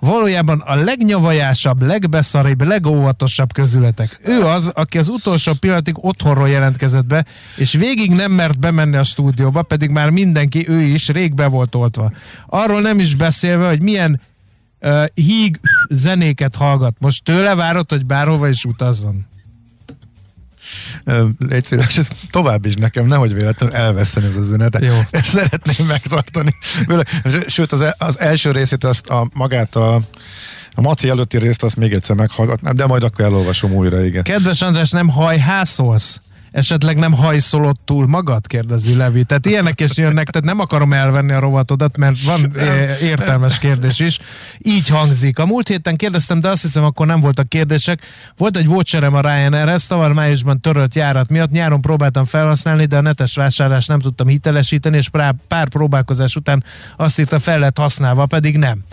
[0.00, 4.20] valójában a legnyavajásabb, legbeszaribb, legóvatosabb közületek.
[4.24, 9.04] Ő az, aki az utolsó pillanatig otthonról jelentkezett be, és végig nem mert bemenni a
[9.04, 12.12] stúdióba, pedig már mindenki, ő is rég be volt oltva.
[12.46, 14.20] Arról nem is beszélve, hogy milyen
[14.80, 16.96] uh, híg zenéket hallgat.
[16.98, 19.26] Most tőle várod, hogy bárhova is utazzon.
[21.38, 24.78] Légy szíves, ez tovább is nekem, nehogy véletlenül elveszteni ez az ünnete.
[24.84, 25.00] Jó.
[25.10, 26.54] Ezt szeretném megtartani.
[27.46, 29.94] Sőt, az, e- az első részét, azt a, magát a,
[30.74, 34.22] a Maci előtti részt azt még egyszer meghallgatnám, de majd akkor elolvasom újra, igen.
[34.22, 36.20] Kedves András, nem hajhászolsz?
[36.56, 38.46] Esetleg nem hajszolod túl magad?
[38.46, 39.24] Kérdezi Levi.
[39.24, 43.98] Tehát ilyenek is jönnek, tehát nem akarom elvenni a rovatodat, mert van eh, értelmes kérdés
[43.98, 44.18] is.
[44.58, 45.38] Így hangzik.
[45.38, 48.00] A múlt héten kérdeztem, de azt hiszem akkor nem voltak kérdések.
[48.36, 51.50] Volt egy voucherem a Ryanair-hez, tavaly májusban törölt járat miatt.
[51.50, 56.64] Nyáron próbáltam felhasználni, de a netes vásárlást nem tudtam hitelesíteni, és pár, pár próbálkozás után
[56.96, 58.84] azt írta fel lett használva, pedig nem.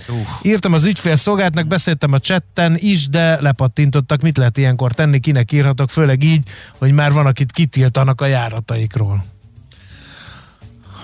[0.42, 5.90] Írtam az ügyfélszolgálatnak, beszéltem a chatten is, de lepattintottak, mit lehet ilyenkor tenni, kinek írhatok,
[5.90, 6.48] főleg így,
[6.78, 9.24] hogy már van, akit kitiltanak a járataikról.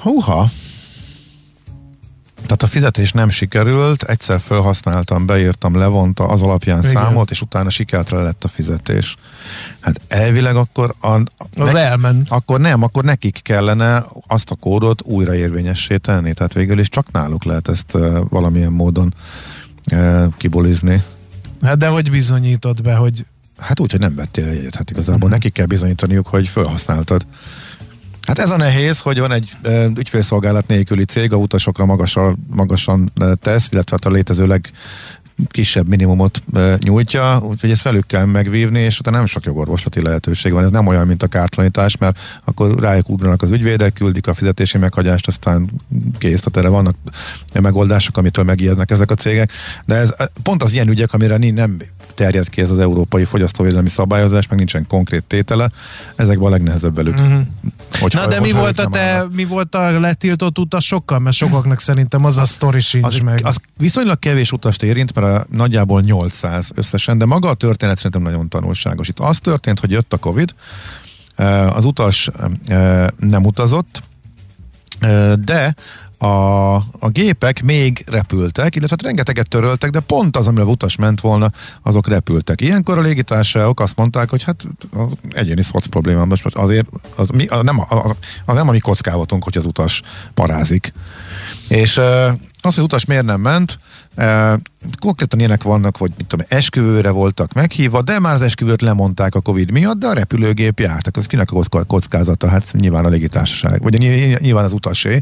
[0.01, 0.49] Húha!
[2.41, 6.91] Tehát a fizetés nem sikerült, egyszer felhasználtam, beírtam, levonta, az alapján Igen.
[6.91, 9.15] Számolt, és utána sikertre lett a fizetés.
[9.79, 11.21] Hát elvileg akkor a,
[11.53, 12.29] Az elment.
[12.29, 16.33] Akkor nem, akkor nekik kellene azt a kódot újra érvényessé tenni.
[16.33, 19.13] Tehát végül is csak náluk lehet ezt uh, valamilyen módon
[19.91, 21.03] uh, kibulizni.
[21.61, 23.25] Hát de hogy bizonyítod be, hogy
[23.59, 24.75] Hát úgy, hogy nem vettél egyet.
[24.75, 25.29] Hát igazából Mhm.
[25.29, 27.25] nekik kell bizonyítaniuk, hogy felhasználtad.
[28.21, 33.11] Hát ez a nehéz, hogy van egy e, ügyfélszolgálat nélküli cég, a utasokra magasan, magasan
[33.41, 34.47] tesz, illetve hát a létező
[35.35, 40.51] legkisebb minimumot e, nyújtja, úgyhogy ezt velük kell megvívni, és utána nem sok jogorvoslati lehetőség
[40.51, 40.63] van.
[40.63, 44.77] Ez nem olyan, mint a kártalanítás, mert akkor rájuk ugranak az ügyvédek, küldik a fizetési
[44.77, 45.69] meghagyást, aztán
[46.17, 46.95] kész, tehát erre vannak
[47.61, 49.51] megoldások, amitől megijednek ezek a cégek.
[49.85, 51.77] De ez pont az ilyen ügyek, amire nem
[52.19, 55.71] terjed ki ez az európai fogyasztóvédelmi szabályozás, meg nincsen konkrét tétele,
[56.15, 57.21] ezekben a legnehezebb velük.
[57.21, 57.39] Mm-hmm.
[58.13, 61.19] Na de mi volt, a te, mi volt a letiltott utasokkal?
[61.19, 63.39] Mert sokaknak szerintem az a sztori sincs az, meg.
[63.43, 68.21] Az viszonylag kevés utast érint, mert a, nagyjából 800 összesen, de maga a történet szerintem
[68.21, 69.07] nagyon tanulságos.
[69.07, 70.53] Itt az történt, hogy jött a Covid,
[71.69, 72.29] az utas
[73.17, 74.03] nem utazott,
[75.45, 75.75] de
[76.21, 81.21] a, a gépek még repültek, illetve hát rengeteget töröltek, de pont az, amire utas ment
[81.21, 81.51] volna,
[81.81, 82.61] azok repültek.
[82.61, 87.45] Ilyenkor a légitársaságok azt mondták, hogy hát az egyéni szoc probléma, most azért az, mi,
[87.45, 88.11] az, nem, az,
[88.45, 90.01] az nem a mi kockávatunk, hogy az utas
[90.33, 90.93] parázik.
[91.67, 91.99] És
[92.61, 93.79] az, hogy az utas miért nem ment,
[94.99, 99.41] Konkrétan ilyenek vannak, hogy mit tudom, esküvőre voltak meghívva, de már az esküvőt lemondták a
[99.41, 101.17] Covid miatt, de a repülőgép járt.
[101.17, 102.47] Az kinek a kockázata?
[102.47, 103.97] Hát nyilván a légitársaság, vagy
[104.39, 105.19] nyilván az utasé.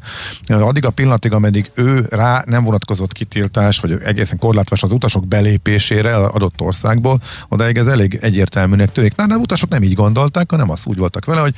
[0.47, 6.15] Addig a pillanatig, ameddig ő rá nem vonatkozott kitiltás, vagy egészen korlátos az utasok belépésére
[6.15, 9.15] adott országból, odaig ez elég egyértelműnek tűnik.
[9.15, 11.55] Na, de utasok nem így gondolták, hanem azt úgy voltak vele, hogy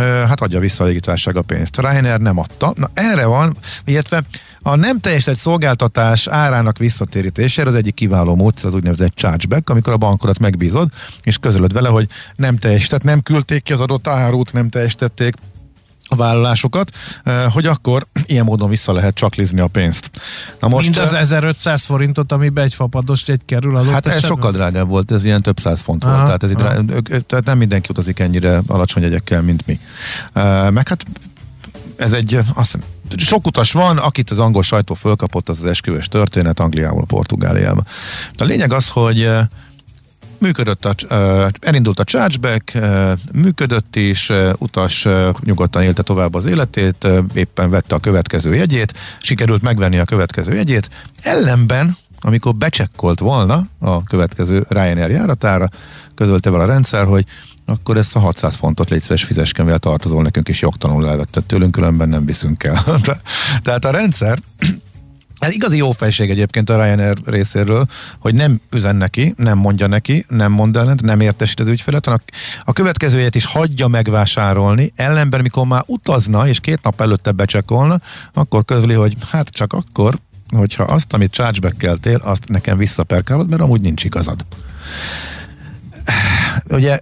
[0.00, 1.80] hát adja vissza a légitársaság a pénzt.
[1.80, 2.72] Ryanair nem adta.
[2.76, 4.22] Na erre van, illetve
[4.62, 9.96] a nem teljesített szolgáltatás árának visszatérítésére az egyik kiváló módszer az úgynevezett chargeback, amikor a
[9.96, 10.88] bankodat megbízod,
[11.22, 15.34] és közölöd vele, hogy nem teljesített, nem küldték ki az adott árut, nem teljesítették,
[16.12, 16.90] a vállalásokat,
[17.24, 20.10] eh, hogy akkor ilyen módon vissza lehet csaklizni a pénzt.
[20.60, 24.52] Na most, Mind az 1500 forintot, amiben egy fapados egy kerül adott Hát ez sokkal
[24.52, 27.00] drágább volt, ez ilyen több száz font aha, volt, tehát, ez aha.
[27.26, 29.80] Tehát nem mindenki utazik ennyire alacsony jegyekkel, mint mi.
[30.32, 31.06] Eh, meg hát
[31.96, 32.78] ez egy, azt
[33.16, 37.82] sok utas van, akit az angol sajtó fölkapott, az az esküvős történet Angliából, Portugáliába.
[38.36, 39.30] A lényeg az, hogy
[40.38, 40.94] működött a,
[41.60, 42.78] elindult a chargeback,
[43.32, 43.96] működött
[44.28, 45.06] uh, utas
[45.44, 50.90] nyugodtan élte tovább az életét, éppen vette a következő jegyét, sikerült megvenni a következő jegyét,
[51.22, 55.68] ellenben, amikor becsekkolt volna a következő Ryanair járatára,
[56.14, 57.24] közölte vele a rendszer, hogy
[57.70, 61.72] akkor ezt a 600 fontot légy szíves fizesken, mivel tartozol nekünk, és jogtalanul elvetted tőlünk,
[61.72, 62.84] különben nem viszünk el.
[63.64, 64.38] Tehát a rendszer
[65.38, 67.86] ez igazi jó fejség egyébként a Ryanair részéről,
[68.18, 72.20] hogy nem üzen neki, nem mondja neki, nem mond el, nem értesít az ügyfelet, hanem
[72.64, 78.00] a következőjét is hagyja megvásárolni, ellenben mikor már utazna, és két nap előtte becsekolna,
[78.32, 80.18] akkor közli, hogy hát csak akkor,
[80.56, 84.44] hogyha azt, amit chargeback-keltél, azt nekem visszaperkálod, mert amúgy nincs igazad.
[86.68, 87.00] Ugye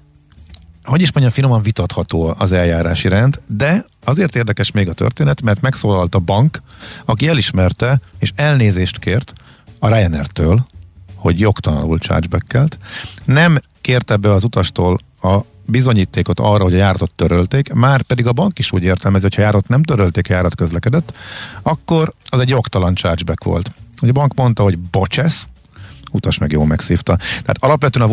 [0.88, 5.60] hogy is mondjam, finoman vitatható az eljárási rend, de azért érdekes még a történet, mert
[5.60, 6.62] megszólalt a bank,
[7.04, 9.32] aki elismerte és elnézést kért
[9.78, 10.66] a Ryanair-től,
[11.14, 12.70] hogy jogtalanul chargeback
[13.24, 18.32] Nem kérte be az utastól a bizonyítékot arra, hogy a járatot törölték, már pedig a
[18.32, 21.12] bank is úgy értelmezi, hogy ha járat nem törölték, a járat közlekedett,
[21.62, 23.72] akkor az egy jogtalan chargeback volt.
[23.96, 25.48] Hogy a bank mondta, hogy bocsesz,
[26.12, 27.16] utas meg jól megszívta.
[27.16, 28.10] Tehát alapvetően a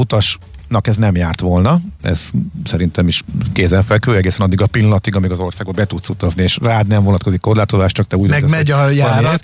[0.65, 2.29] utasnak ez nem járt volna, ez
[2.63, 3.23] szerintem is
[3.53, 7.39] kézenfekvő, egészen addig a pillanatig, amíg az országba be tudsz utazni, és rád nem vonatkozik
[7.39, 9.43] korlátozás, csak te úgy Meg megy a járat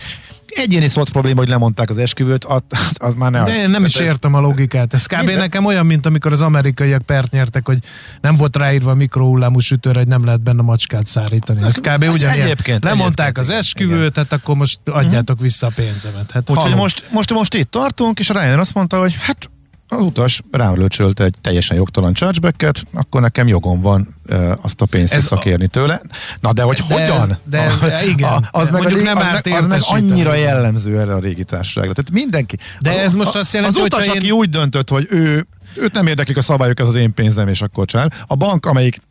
[0.56, 2.62] egyéni szólt probléma, hogy lemondták az esküvőt, az,
[2.94, 3.44] az már nem.
[3.44, 4.94] De én nem is értem a logikát.
[4.94, 5.30] Ez kb.
[5.30, 7.80] nekem olyan, mint amikor az amerikaiak pert nyertek, hogy
[8.22, 11.62] nem volt ráírva a mikrohullámú sütőre, hogy nem lehet benne macskát szárítani.
[11.64, 12.04] Ez kb.
[12.04, 12.46] ugyanilyen.
[12.46, 14.14] Egyébként, lemondták egyébként, az esküvőt, igen.
[14.14, 15.42] tehát akkor most adjátok uh-huh.
[15.42, 16.32] vissza a pénzemet.
[16.32, 19.50] Hát, Úgyhogy most, most, most itt tartunk, és a Ryan azt mondta, hogy hát
[19.92, 25.14] az utas rálöcsölt egy teljesen jogtalan chargebacket, akkor nekem jogom van e, azt a pénzt
[25.14, 26.02] visszakérni tőle.
[26.40, 27.30] Na de hogy de hogyan?
[27.30, 28.32] Ez, de ez, igen.
[28.32, 31.94] A, az, meg, a, nem az, meg, az meg annyira jellemző erre a régi társaságra.
[31.94, 32.58] Tehát mindenki.
[32.80, 34.12] De az, ez most azt jelenti, az utas, én...
[34.12, 37.62] aki úgy döntött, hogy ő őt nem érdeklik a szabályok, ez az én pénzem, és
[37.62, 38.12] akkor csár.
[38.28, 39.02] A bank, amelyik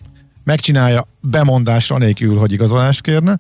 [0.45, 3.39] megcsinálja bemondásra nélkül, hogy igazolást kérne,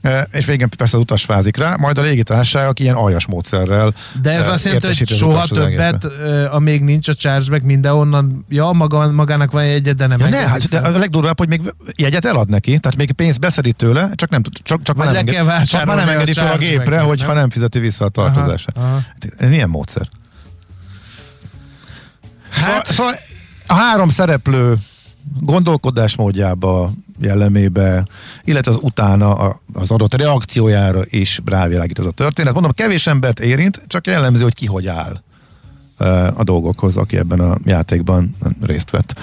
[0.00, 3.94] e, és végén persze az utas fázik rá, majd a légitársaság, aki ilyen aljas módszerrel
[4.22, 8.72] De ez e, azt jelenti, hogy soha többet, e, amíg nincs a chargeback mindenhonnan, ja,
[8.72, 12.24] maga, magának van egy de nem ja, ne, hát, de a legdurvább, hogy még jegyet
[12.24, 15.84] elad neki, tehát még pénzt beszedít tőle, csak nem, csak, csak már nem, enged, csak
[15.84, 18.76] már nem engedi fel a gépre, hogy ha nem fizeti vissza a tartozását.
[18.76, 19.00] Aha, aha.
[19.38, 20.08] Hát, milyen módszer?
[22.50, 23.14] Hát, szóval, szóval
[23.66, 24.76] a három szereplő
[25.40, 28.06] gondolkodásmódjába, jellemébe,
[28.44, 32.52] illetve az utána az adott reakciójára is rávilágít ez a történet.
[32.52, 35.22] Mondom, kevés embert érint, csak jellemző, hogy ki hogy áll
[36.34, 39.18] a dolgokhoz, aki ebben a játékban részt vett.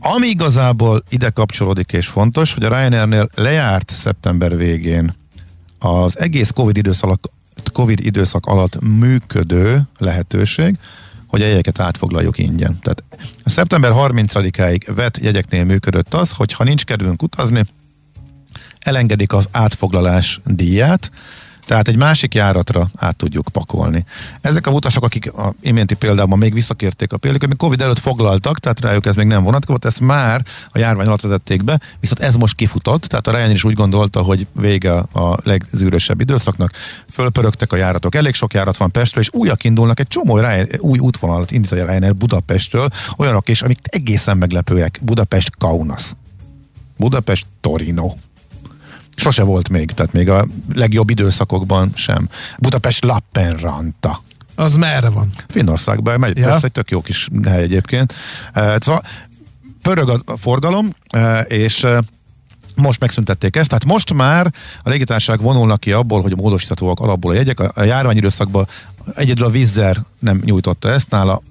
[0.00, 5.14] Ami igazából ide kapcsolódik és fontos, hogy a Ryanairnél lejárt szeptember végén
[5.78, 7.30] az egész Covid időszak,
[7.72, 10.78] COVID időszak alatt működő lehetőség,
[11.26, 12.78] hogy a jegyeket átfoglaljuk ingyen.
[12.82, 13.02] Tehát
[13.44, 17.64] szeptember 30-áig vett jegyeknél működött az, hogy ha nincs kedvünk utazni,
[18.78, 21.10] elengedik az átfoglalás díját,
[21.66, 24.04] Tehát egy másik járatra át tudjuk pakolni.
[24.40, 28.58] Ezek a utasok, akik a iménti példában még visszakérték a példát, amik Covid előtt foglaltak,
[28.58, 32.34] tehát rájuk ez még nem vonatkozott, ezt már a járvány alatt vezették be, viszont ez
[32.34, 36.72] most kifutott, tehát a Ryanair is úgy gondolta, hogy vége a legzűrösebb időszaknak,
[37.10, 40.98] fölpörögtek a járatok, elég sok járat van Pestről, és újak indulnak, egy csomó Ryanair, új
[40.98, 44.98] útvonalat indít a Ryanair Budapestről, olyanok is, amik egészen meglepőek.
[45.02, 46.12] Budapest Kaunas.
[46.96, 48.10] Budapest Torino.
[49.16, 52.28] Sose volt még, tehát még a legjobb időszakokban sem.
[52.58, 54.22] Budapest Lappenranta.
[54.54, 55.30] Az merre van?
[55.48, 56.44] Finnországban megy, Ja.
[56.48, 58.14] persze egy tök jó kis hely egyébként.
[58.52, 59.02] E, szóval
[59.82, 62.02] pörög a forgalom, e, és e,
[62.74, 64.52] most megszüntették ezt, tehát most már
[64.82, 67.60] a légitársaság vonulnak ki abból, hogy módosíthatóak alapból a jegyek.
[67.60, 68.66] A, járványidőszakban
[69.14, 71.42] egyedül a Vizzer nem nyújtotta ezt, nála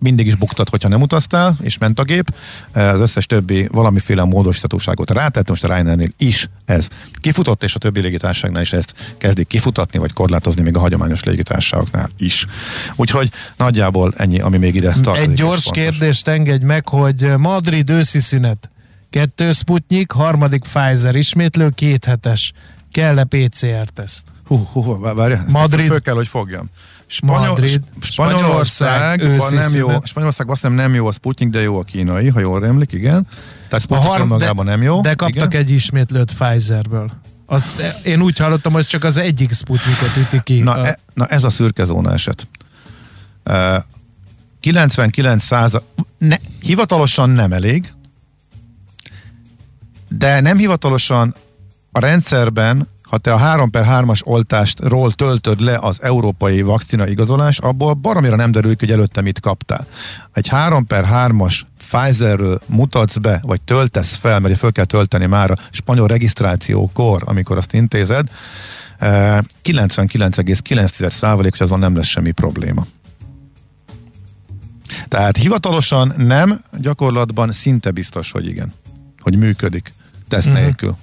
[0.00, 2.34] mindig is buktat, hogyha nem utaztál, és ment a gép.
[2.72, 6.88] Az összes többi valamiféle módosítatóságot rátett, most a Ryanairnél is ez
[7.20, 12.08] kifutott, és a többi légitársaságnál is ezt kezdik kifutatni, vagy korlátozni még a hagyományos légitársaságoknál
[12.18, 12.46] is.
[12.96, 15.28] Úgyhogy nagyjából ennyi, ami még ide tartozik.
[15.28, 18.70] Egy gyors kérdést engedj meg, hogy Madrid őszi szünet.
[19.10, 22.52] Kettő Sputnik, harmadik Pfizer, ismétlő két hetes.
[22.92, 24.24] Kell-e PCR-teszt?
[24.46, 25.86] Hú, hú, várj, Madrid.
[25.86, 26.66] Föl kell, hogy fogjam.
[27.12, 27.80] Spanyol, Madrid.
[28.00, 30.06] Spanyolország, Spanyolország, nem jó, szünet.
[30.06, 33.26] Spanyolországban azt hiszem nem jó a Sputnik, de jó a kínai, ha jól emlik, igen.
[33.68, 35.00] Tehát Sputnik har- önmagában nem jó.
[35.00, 35.60] De kaptak igen.
[35.60, 37.12] egy ismétlőt Pfizerből.
[37.46, 40.60] Az, én úgy hallottam, hogy csak az egyik Sputnikot üti ki.
[40.60, 42.48] Na, A- e, na ez a szürke zóna eset.
[43.44, 43.76] Uh,
[44.60, 45.82] 99 százal,
[46.18, 47.92] ne, hivatalosan nem elég,
[50.08, 51.34] de nem hivatalosan
[51.92, 57.58] a rendszerben, ha te a 3 per 3-as oltástról töltöd le az európai vakcina igazolás,
[57.58, 59.86] abból baromira nem derül ki, hogy előtte mit kaptál.
[60.32, 65.50] Egy 3 per 3-as Pfizerről mutatsz be, vagy töltesz fel, mert föl kell tölteni már
[65.50, 68.28] a spanyol regisztrációkor, amikor azt intézed,
[68.98, 72.86] eh, 99,9% hogy azon nem lesz semmi probléma.
[75.08, 78.72] Tehát hivatalosan nem, gyakorlatban szinte biztos, hogy igen.
[79.18, 79.92] Hogy működik.
[80.28, 80.56] Teszt Mhm.
[80.56, 80.96] nélkül.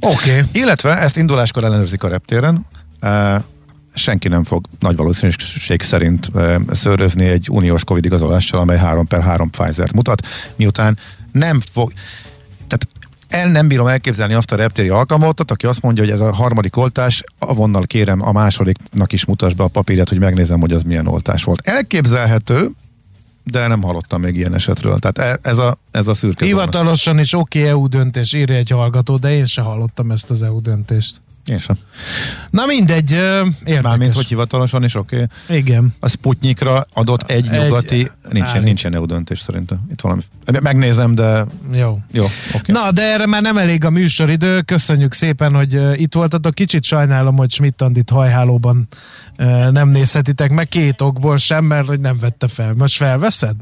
[0.00, 0.30] Oké.
[0.30, 0.42] Okay.
[0.52, 2.66] Illetve ezt induláskor ellenőrzik a reptéren,
[3.00, 3.42] e,
[3.94, 9.22] senki nem fog nagy valószínűség szerint e, szőrözni egy uniós Covid igazolással, amely 3 per
[9.22, 10.26] 3 Pfizer-t mutat,
[10.56, 10.98] miután
[11.32, 11.92] nem fog,
[12.66, 12.88] tehát
[13.28, 16.76] el nem bírom elképzelni azt a reptéri alkalmazottat, aki azt mondja, hogy ez a harmadik
[16.76, 21.06] oltás, avonnal kérem a másodiknak is mutasd be a papírját, hogy megnézem, hogy az milyen
[21.06, 21.60] oltás volt.
[21.68, 22.70] Elképzelhető,
[23.50, 24.98] de nem hallottam még ilyen esetről.
[24.98, 26.44] Tehát e- ez a, ez a szürke.
[26.44, 30.42] Hivatalosan is oké okay, EU döntés, írja egy hallgató, de én se hallottam ezt az
[30.42, 31.20] EU döntést.
[31.50, 31.76] Én sem.
[32.50, 33.82] Na mindegy, érdekes.
[33.82, 35.16] Mármint, hogy hivatalosan is oké.
[35.44, 35.56] Okay.
[35.56, 35.94] Igen.
[36.00, 38.64] A Sputnikra adott egy, Egy- nyugati, nincsen, állít.
[38.64, 39.78] nincsen EU döntés szerintem.
[39.90, 40.20] Itt valami.
[40.62, 41.98] Megnézem, de Jó.
[42.12, 42.24] jó.
[42.48, 42.74] Okay.
[42.74, 44.60] Na, de erre már nem elég a műsoridő.
[44.60, 46.54] Köszönjük szépen, hogy itt voltatok.
[46.54, 48.88] Kicsit sajnálom, hogy Schmidt Andit hajhálóban
[49.70, 52.74] nem nézhetitek meg két okból sem, mert hogy nem vette fel.
[52.74, 53.54] Most felveszed?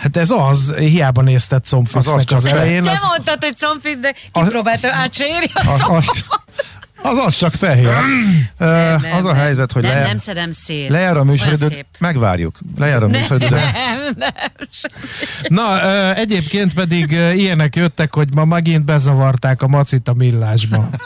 [0.00, 2.82] Hát ez az, hiába nézted Az Combfixnek az az, az elején.
[2.82, 5.50] Te Az, mondtad, hogy combfisz, de ki Az- próbáltam átsérni.
[5.54, 6.24] Az, az,
[7.02, 7.86] az, az csak fehér.
[8.58, 9.36] Ö, Nem, az a nem.
[9.36, 10.88] helyzet, hogy nem, nem szedem szét.
[10.88, 12.58] lejár a műsoridőt, megvárjuk.
[12.78, 13.50] Lejár a műsoridőt.
[13.50, 14.30] de- Nem, nem.
[15.48, 20.88] na, egyébként pedig ilyenek jöttek, hogy ma megint bezavarták a macit a millásba.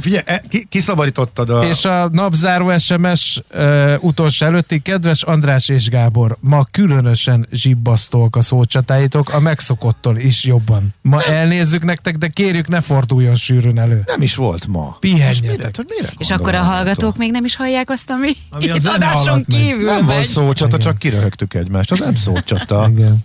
[0.00, 1.64] Figyelj, e, ki, kiszabadítottad a...
[1.64, 8.42] És a napzáró SMS uh, utolsó előtti, kedves András és Gábor, ma különösen zsibbasztók a
[8.42, 10.94] szócsatáitok, a megszokottól is jobban.
[11.02, 14.02] Ma elnézzük nektek, de kérjük ne forduljon sűrűn elő.
[14.06, 14.96] Nem is volt ma.
[15.00, 15.76] Pihenjetek.
[15.76, 18.80] Mire, mire És akkor a hallgatók még nem is hallják azt, ami, Ami a itt
[18.80, 20.26] zene adáson kívül Nem volt megy.
[20.26, 20.80] szócsata, Igen.
[20.80, 21.92] csak kiröhögtük egymást.
[21.92, 22.88] Az nem szócsata.
[22.96, 23.18] Igen.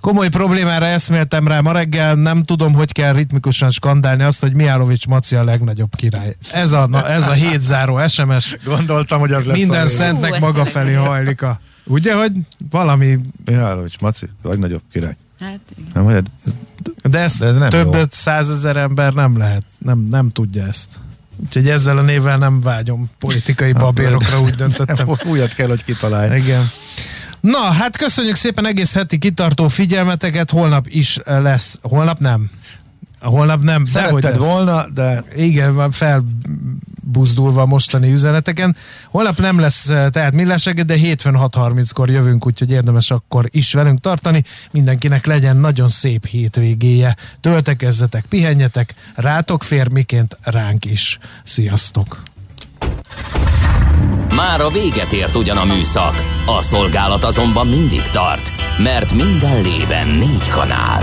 [0.00, 5.06] Komoly problémára eszméltem rá ma reggel, nem tudom, hogy kell ritmikusan skandálni azt, hogy Mihálovics
[5.06, 6.36] Maci a legnagyobb király.
[6.52, 8.56] Ez a, na, ez a hétzáró SMS.
[8.64, 11.60] Gondoltam, hogy az lesz Minden a Hú, szentnek ez maga felé hajlik a...
[11.84, 12.32] Ugye, hogy
[12.70, 13.18] valami...
[13.44, 15.16] Mihálovics, Maci, legnagyobb király.
[15.40, 15.90] Hát, igen.
[15.94, 16.22] Nem, hogy ez,
[17.02, 20.88] De ezt De ez nem több százezer ember nem lehet, nem, nem tudja ezt.
[21.46, 25.08] Úgyhogy ezzel a névvel nem vágyom politikai babérokra, úgy döntöttem.
[25.24, 26.38] újat kell, hogy kitalálj.
[26.38, 26.70] Igen.
[27.40, 32.50] Na, hát köszönjük szépen egész heti kitartó figyelmeteket, holnap is lesz, holnap nem.
[33.20, 38.76] Holnap nem, Szeretted volna, de Igen, van felbuzdulva a mostani üzeneteken.
[39.10, 43.72] Holnap nem lesz eh, tehát millás reggel, de hétfőn 6.30-kor jövünk, úgyhogy érdemes akkor is
[43.72, 44.44] velünk tartani.
[44.70, 47.16] Mindenkinek legyen nagyon szép hétvégéje.
[47.40, 51.18] Töltekezzetek, pihenjetek, rátok fér, miként ránk is.
[51.44, 52.22] Sziasztok!
[54.34, 60.06] Már a véget ért ugyan a műszak, a szolgálat azonban mindig tart, mert minden lében
[60.06, 61.02] négy kanál.